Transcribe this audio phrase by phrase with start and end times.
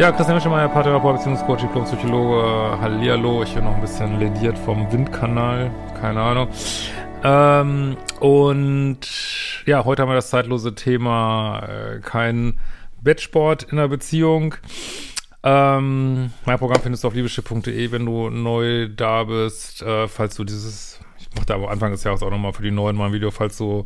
[0.00, 2.80] Ja, Christian Mischemeier, Paartherapeut, Beziehungscoach, Diplom-Psychologe.
[2.80, 6.48] Hallihallo, ich bin noch ein bisschen lediert vom Windkanal, keine Ahnung.
[7.22, 9.00] Ähm, und
[9.66, 12.58] ja, heute haben wir das zeitlose Thema äh, kein
[13.02, 14.54] Bettsport in der Beziehung.
[15.42, 19.82] Ähm, mein Programm findest du auf liebeschiff.de, wenn du neu da bist.
[19.82, 22.96] Äh, falls du dieses, ich mache am Anfang des Jahres auch nochmal für die neuen
[22.96, 23.84] mal ein Video, falls du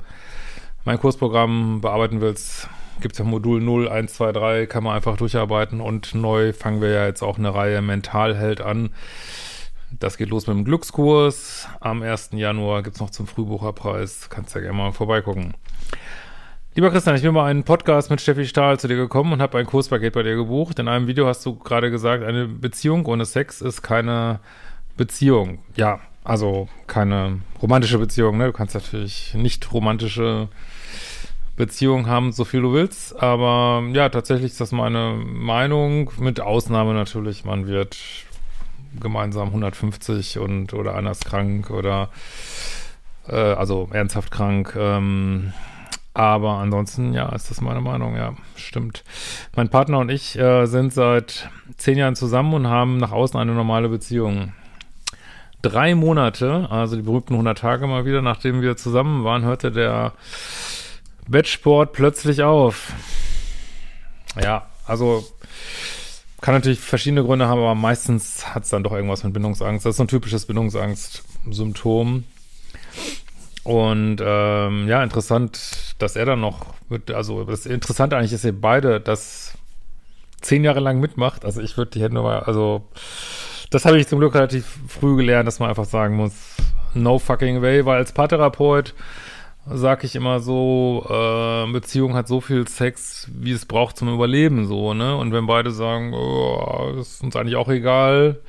[0.84, 2.68] mein Kursprogramm bearbeiten willst,
[3.00, 6.80] gibt es ja Modul 0, 1, 2, 3, kann man einfach durcharbeiten und neu fangen
[6.80, 8.90] wir ja jetzt auch eine Reihe Mentalheld an.
[10.00, 11.68] Das geht los mit dem Glückskurs.
[11.80, 12.30] Am 1.
[12.32, 14.28] Januar gibt es noch zum Frühbucherpreis.
[14.28, 15.54] Kannst ja gerne mal vorbeigucken.
[16.74, 19.58] Lieber Christian, ich bin mal einen Podcast mit Steffi Stahl zu dir gekommen und habe
[19.58, 20.80] ein Kurspaket bei dir gebucht.
[20.80, 24.40] In einem Video hast du gerade gesagt, eine Beziehung ohne Sex ist keine
[24.96, 25.60] Beziehung.
[25.76, 28.38] Ja, also keine romantische Beziehung.
[28.38, 28.46] Ne?
[28.46, 30.48] Du kannst natürlich nicht romantische
[31.56, 33.20] Beziehung haben, so viel du willst.
[33.20, 36.10] Aber ja, tatsächlich ist das meine Meinung.
[36.18, 37.96] Mit Ausnahme natürlich, man wird
[39.00, 42.10] gemeinsam 150 und oder ist krank oder
[43.28, 44.74] äh, also ernsthaft krank.
[44.78, 45.52] Ähm,
[46.12, 49.02] aber ansonsten, ja, ist das meine Meinung, ja, stimmt.
[49.56, 53.52] Mein Partner und ich äh, sind seit zehn Jahren zusammen und haben nach außen eine
[53.52, 54.52] normale Beziehung.
[55.60, 60.12] Drei Monate, also die berühmten 100 Tage mal wieder, nachdem wir zusammen waren, hörte der
[61.26, 62.92] Wettsport plötzlich auf.
[64.40, 65.24] Ja, also
[66.40, 69.86] kann natürlich verschiedene Gründe haben, aber meistens hat es dann doch irgendwas mit Bindungsangst.
[69.86, 72.24] Das ist so ein typisches Bindungsangst-Symptom.
[73.62, 78.60] Und ähm, ja, interessant, dass er dann noch mit, also das Interessante eigentlich ist, ihr
[78.60, 79.56] beide das
[80.42, 81.46] zehn Jahre lang mitmacht.
[81.46, 82.86] Also ich würde die Hände mal, also
[83.70, 86.32] das habe ich zum Glück relativ früh gelernt, dass man einfach sagen muss,
[86.92, 88.92] no fucking way, weil als Paartherapeut
[89.66, 94.66] sag ich immer so, äh, Beziehung hat so viel Sex, wie es braucht zum Überleben,
[94.66, 95.16] so, ne?
[95.16, 98.40] Und wenn beide sagen, oh, ist uns eigentlich auch egal,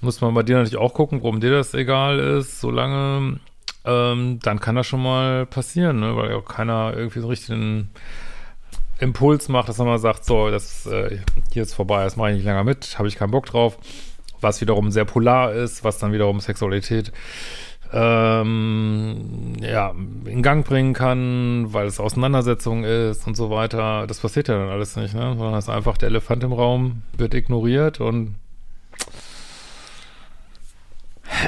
[0.00, 3.40] muss man bei dir natürlich auch gucken, warum dir das egal ist, solange,
[3.84, 6.16] ähm, dann kann das schon mal passieren, ne?
[6.16, 7.90] Weil ja auch keiner irgendwie so richtig einen
[8.98, 11.18] Impuls macht, dass man mal sagt, so, das, äh,
[11.52, 13.78] hier ist vorbei, das mache ich nicht länger mit, habe ich keinen Bock drauf.
[14.40, 17.10] Was wiederum sehr polar ist, was dann wiederum Sexualität
[17.98, 19.94] ähm, ja,
[20.26, 24.06] in Gang bringen kann, weil es Auseinandersetzung ist und so weiter.
[24.06, 25.34] Das passiert ja dann alles nicht, ne?
[25.36, 28.34] Sondern es ist einfach der Elefant im Raum, wird ignoriert und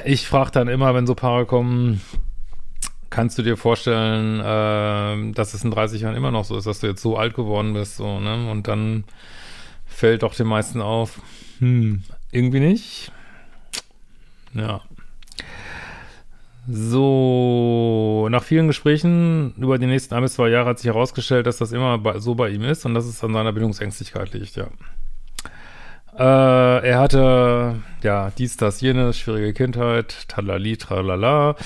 [0.05, 2.01] ich frage dann immer, wenn so Paare kommen,
[3.11, 6.81] kannst du dir vorstellen, äh, dass es in 30 Jahren immer noch so ist, dass
[6.81, 8.51] du jetzt so alt geworden bist, so, ne?
[8.51, 9.05] Und dann
[9.87, 11.21] fällt doch den meisten auf,
[11.59, 13.13] hm, irgendwie nicht.
[14.55, 14.81] Ja.
[16.71, 21.57] So, nach vielen Gesprächen über die nächsten ein bis zwei Jahre hat sich herausgestellt, dass
[21.57, 24.67] das immer bei, so bei ihm ist und dass es an seiner Bindungsängstlichkeit liegt, ja.
[26.19, 31.57] Äh, er hatte, ja, dies, das, jenes, schwierige Kindheit, talali, tralala.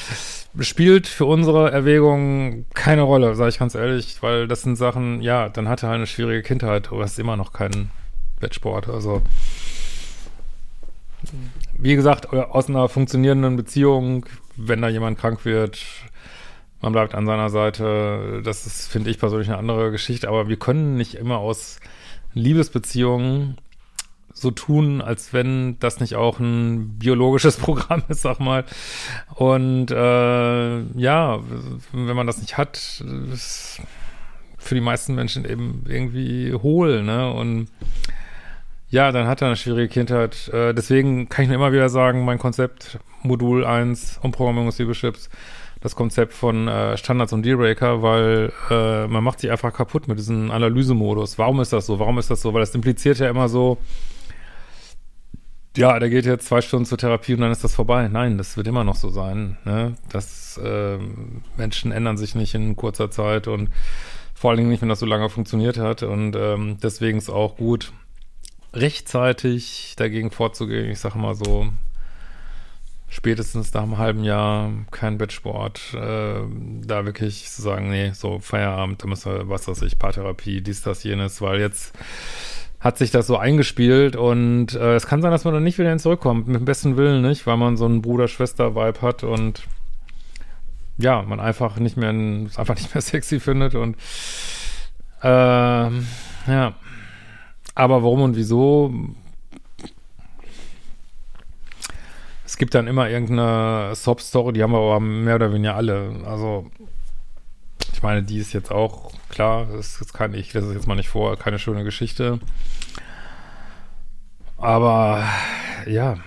[0.61, 5.49] Spielt für unsere Erwägung keine Rolle, sage ich ganz ehrlich, weil das sind Sachen, ja,
[5.49, 7.91] dann hatte er halt eine schwierige Kindheit, aber es ist immer noch kein
[8.39, 9.23] Wettsport, also
[11.78, 15.78] wie gesagt, aus einer funktionierenden Beziehung, wenn da jemand krank wird,
[16.81, 18.43] man bleibt an seiner Seite.
[18.44, 20.28] Das ist, finde ich persönlich, eine andere Geschichte.
[20.28, 21.78] Aber wir können nicht immer aus
[22.34, 23.56] Liebesbeziehungen
[24.33, 28.65] so tun, als wenn das nicht auch ein biologisches Programm ist, sag mal.
[29.34, 31.41] Und äh, ja,
[31.92, 33.03] wenn man das nicht hat,
[33.33, 33.80] ist
[34.59, 37.33] für die meisten Menschen eben irgendwie hohl, ne?
[37.33, 37.69] Und
[38.92, 40.48] ja, dann hat er eine schwierige Kindheit.
[40.48, 45.30] Äh, deswegen kann ich nur immer wieder sagen, mein Konzept Modul 1 Umprogrammierung des Liebeschips,
[45.80, 50.18] das Konzept von äh, Standards und Dealbreaker, weil äh, man macht sich einfach kaputt mit
[50.18, 51.39] diesem Analysemodus.
[51.39, 51.98] Warum ist das so?
[51.98, 52.53] Warum ist das so?
[52.53, 53.78] Weil das impliziert ja immer so,
[55.74, 58.09] ja, der geht jetzt zwei Stunden zur Therapie und dann ist das vorbei.
[58.09, 59.56] Nein, das wird immer noch so sein.
[59.65, 59.95] Ne?
[60.10, 60.98] Das äh,
[61.56, 63.71] Menschen ändern sich nicht in kurzer Zeit und
[64.34, 66.03] vor allen Dingen nicht, wenn das so lange funktioniert hat.
[66.03, 67.91] Und ähm, deswegen ist auch gut,
[68.74, 70.91] rechtzeitig dagegen vorzugehen.
[70.91, 71.69] Ich sage mal so,
[73.13, 76.41] spätestens nach einem halben Jahr kein Bettsport, äh,
[76.86, 81.04] da wirklich zu sagen, nee, so Feierabend, da müssen was weiß ich, Paartherapie, dies, das,
[81.04, 81.92] jenes, weil jetzt
[82.80, 85.97] hat sich das so eingespielt und äh, es kann sein, dass man dann nicht wieder
[85.98, 89.63] zurückkommt, mit dem besten Willen nicht, weil man so einen Bruder-Schwester-Vibe hat und
[90.97, 93.97] ja, man einfach nicht mehr, einfach nicht mehr sexy findet und
[95.22, 96.74] äh, ja,
[97.74, 98.92] aber warum und wieso?
[102.45, 106.22] Es gibt dann immer irgendeine Sob-Story, die haben wir aber mehr oder weniger alle.
[106.27, 106.71] Also,
[107.92, 110.95] ich meine, die ist jetzt auch klar, das, das kann ich, das ist jetzt mal
[110.95, 112.41] nicht vor, keine schöne Geschichte.
[114.59, 115.24] Aber
[115.86, 116.19] ja,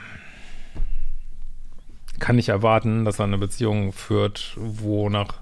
[2.19, 5.41] kann nicht erwarten, dass er eine Beziehung führt, wo nach,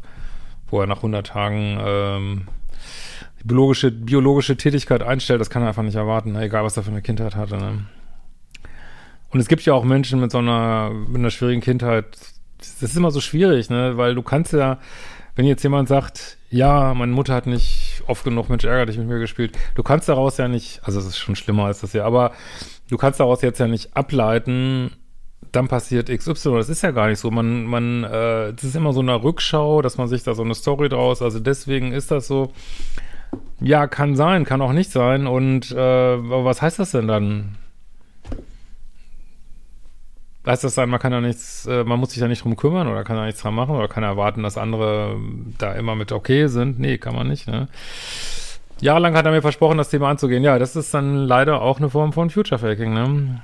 [0.68, 2.48] wo er nach 100 Tagen ähm,
[3.44, 5.42] biologische, biologische Tätigkeit einstellt.
[5.42, 6.44] Das kann er einfach nicht erwarten, ne?
[6.44, 7.58] egal was er für eine Kindheit hatte.
[7.58, 7.86] Ne?
[9.32, 12.06] Und es gibt ja auch Menschen mit so einer, mit einer schwierigen Kindheit.
[12.58, 14.80] Das ist immer so schwierig, ne, weil du kannst ja,
[15.36, 19.08] wenn jetzt jemand sagt, ja, meine Mutter hat nicht oft genug Mensch ärger dich mit
[19.08, 22.06] mir gespielt, du kannst daraus ja nicht, also es ist schon schlimmer als das ja,
[22.06, 22.32] aber
[22.90, 24.92] du kannst daraus jetzt ja nicht ableiten,
[25.52, 26.54] dann passiert XY.
[26.56, 27.30] Das ist ja gar nicht so.
[27.30, 30.56] Man, man, äh, das ist immer so eine Rückschau, dass man sich da so eine
[30.56, 32.54] Story draus, also deswegen ist das so.
[33.60, 35.28] Ja, kann sein, kann auch nicht sein.
[35.28, 37.56] Und äh, was heißt das denn dann?
[40.46, 42.90] Heißt das dann, man kann ja nichts, äh, man muss sich da nicht drum kümmern
[42.90, 45.16] oder kann da nichts dran machen oder kann erwarten, dass andere
[45.58, 46.80] da immer mit okay sind?
[46.80, 47.70] Nee, kann man nicht, ne?
[48.82, 50.44] Jahrelang hat er mir versprochen, das Thema anzugehen.
[50.44, 53.42] Ja, das ist dann leider auch eine Form von Future Faking, ne?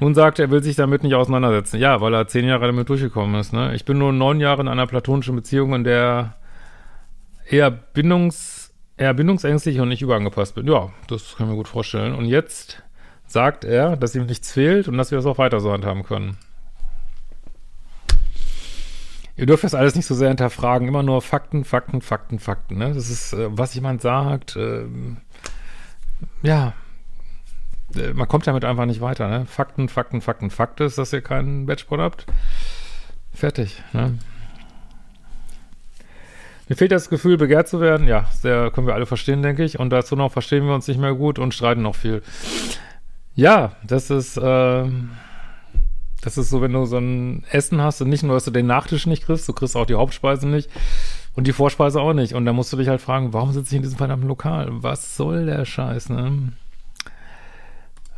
[0.00, 1.78] Nun sagt er, er will sich damit nicht auseinandersetzen.
[1.78, 3.74] Ja, weil er zehn Jahre damit durchgekommen ist, ne?
[3.74, 6.34] Ich bin nur neun Jahre in einer platonischen Beziehung, in der
[7.46, 10.66] eher bindungs, eher bindungsängstlich und nicht überangepasst bin.
[10.66, 12.14] Ja, das kann ich mir gut vorstellen.
[12.14, 12.82] Und jetzt
[13.26, 16.36] sagt er, dass ihm nichts fehlt und dass wir das auch weiter so handhaben können.
[19.36, 22.78] Ihr dürft das alles nicht so sehr hinterfragen, immer nur Fakten, Fakten, Fakten, Fakten.
[22.78, 22.92] Ne?
[22.94, 24.84] Das ist, äh, was jemand sagt, äh,
[26.42, 26.72] ja,
[27.96, 29.28] äh, man kommt damit einfach nicht weiter.
[29.28, 29.46] Ne?
[29.46, 32.26] Fakten, Fakten, Fakten, Fakt ist, dass ihr keinen Batchport habt.
[33.32, 33.82] Fertig.
[33.92, 34.18] Ne?
[36.68, 38.08] Mir fehlt das Gefühl, begehrt zu werden.
[38.08, 39.78] Ja, sehr können wir alle verstehen, denke ich.
[39.78, 42.22] Und dazu noch verstehen wir uns nicht mehr gut und streiten noch viel.
[43.34, 44.84] Ja, das ist, äh,
[46.22, 48.66] das ist so, wenn du so ein Essen hast und nicht nur, dass du den
[48.66, 50.70] Nachtisch nicht kriegst, du kriegst auch die Hauptspeise nicht
[51.34, 52.34] und die Vorspeise auch nicht.
[52.34, 54.68] Und da musst du dich halt fragen, warum sitze ich in diesem verdammten Lokal?
[54.70, 56.52] Was soll der Scheiß, ne?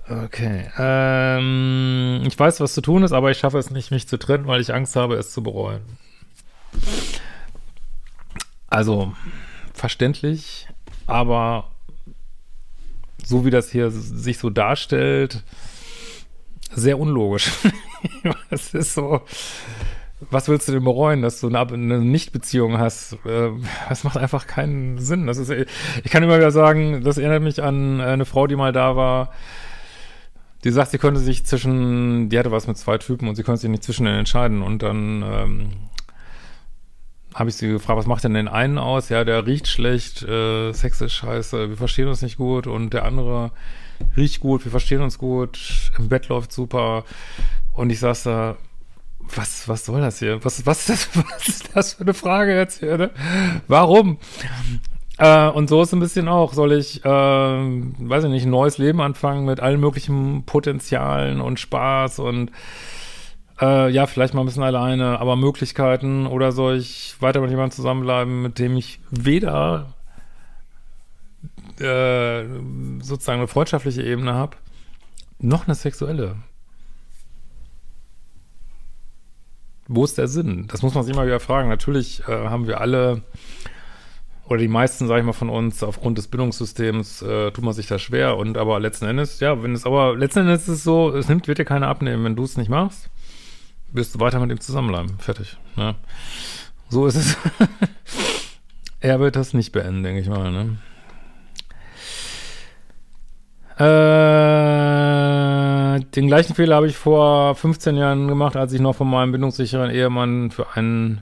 [0.09, 0.71] Okay.
[0.79, 4.47] Ähm, ich weiß, was zu tun ist, aber ich schaffe es nicht, mich zu trennen,
[4.47, 5.83] weil ich Angst habe, es zu bereuen.
[8.69, 9.13] Also,
[9.73, 10.69] verständlich,
[11.07, 11.71] aber
[13.25, 15.45] so wie das hier sich so darstellt,
[16.73, 17.51] sehr unlogisch.
[18.51, 19.23] Es ist so,
[20.31, 23.15] was willst du denn bereuen, dass du eine, Nichtbeziehung hast?
[23.25, 23.51] Äh,
[23.89, 25.27] das macht einfach keinen Sinn.
[25.27, 28.73] Das ist, ich kann immer wieder sagen, das erinnert mich an eine Frau, die mal
[28.73, 29.33] da war,
[30.65, 33.61] die sagt, sie konnte sich zwischen, die hatte was mit zwei Typen und sie konnte
[33.61, 34.62] sich nicht zwischen entscheiden.
[34.62, 35.69] Und dann ähm,
[37.37, 39.11] habe ich sie gefragt, was macht denn den einen aus?
[39.11, 43.05] Ja, der riecht schlecht, äh, Sex ist scheiße, wir verstehen uns nicht gut und der
[43.05, 43.53] andere
[44.17, 47.05] riecht gut, wir verstehen uns gut, im Bett läuft super
[47.75, 48.57] und ich saß da,
[49.35, 50.43] was, was soll das hier?
[50.45, 53.11] Was, was, ist, das, was ist das für eine Frage jetzt hier, ne?
[53.69, 54.16] Warum?
[55.19, 58.78] Äh, und so ist ein bisschen auch, soll ich, äh, weiß ich nicht, ein neues
[58.78, 62.50] Leben anfangen mit allen möglichen Potenzialen und Spaß und
[63.61, 67.75] äh, ja, vielleicht mal ein bisschen alleine, aber Möglichkeiten oder soll ich weiter mit jemandem
[67.75, 69.95] zusammenbleiben, mit dem ich weder
[71.81, 72.45] äh,
[73.01, 74.57] sozusagen eine freundschaftliche Ebene habe,
[75.39, 76.37] noch eine sexuelle.
[79.89, 80.67] Wo ist der Sinn?
[80.69, 81.69] Das muss man sich immer wieder fragen.
[81.69, 83.23] Natürlich äh, haben wir alle
[84.49, 87.87] oder die meisten, sage ich mal, von uns, aufgrund des Bindungssystems, äh, tut man sich
[87.87, 88.37] da schwer.
[88.37, 91.49] Und aber letzten Endes, ja, wenn es aber letzten Endes ist es so, es nimmt,
[91.49, 93.11] wird dir keiner abnehmen, wenn du es nicht machst
[93.97, 95.19] wirst du weiter mit ihm zusammenbleiben.
[95.19, 95.57] Fertig.
[95.76, 95.95] Ne?
[96.88, 97.37] So ist es.
[99.00, 100.53] er wird das nicht beenden, denke ich mal.
[100.53, 100.76] Ne?
[103.79, 103.85] Äh,
[106.15, 109.91] den gleichen Fehler habe ich vor 15 Jahren gemacht, als ich noch von meinem bindungssicheren
[109.91, 111.21] Ehemann für einen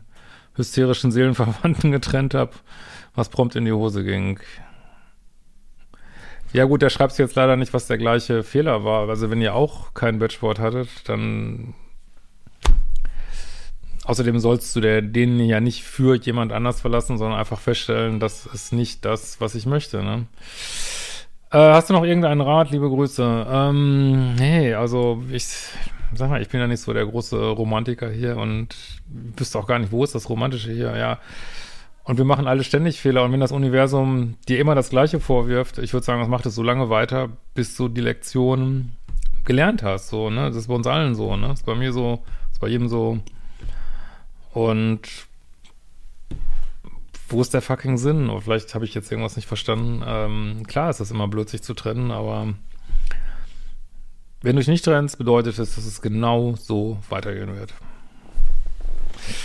[0.55, 2.53] hysterischen Seelenverwandten getrennt habe,
[3.15, 4.39] was prompt in die Hose ging.
[6.53, 9.09] Ja gut, der schreibt jetzt leider nicht, was der gleiche Fehler war.
[9.09, 11.75] Also wenn ihr auch keinen Batchboard hattet, dann
[14.05, 18.47] Außerdem sollst du der, den ja nicht für jemand anders verlassen, sondern einfach feststellen, das
[18.47, 20.03] ist nicht das, was ich möchte.
[20.03, 20.27] Ne?
[21.51, 22.71] Äh, hast du noch irgendeinen Rat?
[22.71, 23.47] Liebe Grüße.
[23.49, 25.47] Ähm, hey, also ich
[26.13, 28.77] sag mal, ich bin ja nicht so der große Romantiker hier und
[29.09, 31.19] wüsste auch gar nicht, wo ist das Romantische hier, ja.
[32.05, 33.25] Und wir machen alle ständig Fehler.
[33.25, 36.55] Und wenn das Universum dir immer das Gleiche vorwirft, ich würde sagen, das macht es
[36.55, 38.93] so lange weiter, bis du die Lektion
[39.47, 40.09] gelernt hast.
[40.09, 40.49] So, ne?
[40.49, 41.49] Das ist bei uns allen so, ne?
[41.49, 43.21] Das ist bei mir so, das ist bei jedem so.
[44.55, 45.27] Und
[47.29, 48.31] wo ist der fucking Sinn?
[48.31, 50.03] Oder vielleicht habe ich jetzt irgendwas nicht verstanden.
[50.07, 52.55] Ähm, klar ist das immer blöd, sich zu trennen, aber
[54.43, 57.75] wenn du dich nicht trennst, bedeutet es, dass es genau so weitergehen wird.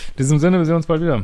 [0.09, 1.23] In diesem Sinne, wir sehen uns bald wieder.